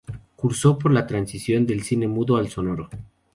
[0.35, 2.89] Cursó por la transición del cine mudo al sonoro.